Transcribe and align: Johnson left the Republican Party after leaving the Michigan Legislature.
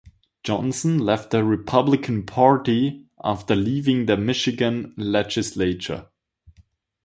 Johnson 0.43 0.97
left 0.97 1.29
the 1.29 1.43
Republican 1.43 2.25
Party 2.25 3.05
after 3.23 3.55
leaving 3.55 4.07
the 4.07 4.17
Michigan 4.17 4.95
Legislature. 4.97 6.07